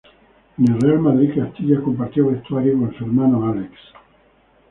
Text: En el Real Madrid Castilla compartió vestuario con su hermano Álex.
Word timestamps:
En 0.57 0.67
el 0.73 0.81
Real 0.81 0.97
Madrid 0.97 1.31
Castilla 1.35 1.79
compartió 1.79 2.25
vestuario 2.25 2.73
con 2.75 2.91
su 2.97 3.03
hermano 3.03 3.47
Álex. 3.47 3.71